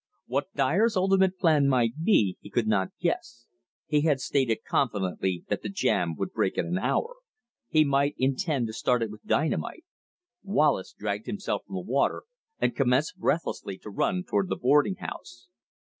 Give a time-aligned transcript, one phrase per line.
[0.25, 3.45] What Dyer's ultimate plan might be, he could not guess.
[3.85, 7.17] He had stated confidently that the jam would break "in an hour."
[7.69, 9.85] He might intend to start it with dynamite.
[10.41, 12.23] Wallace dragged himself from the water
[12.57, 15.49] and commenced breathlessly to run toward the boarding house.